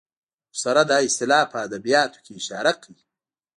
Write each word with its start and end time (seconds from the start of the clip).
ورسره 0.51 0.83
دا 0.91 0.97
اصطلاح 1.07 1.43
په 1.51 1.57
ادبیاتو 1.67 2.19
کې 2.25 2.31
اشاره 2.39 2.73
کوي. 2.81 3.03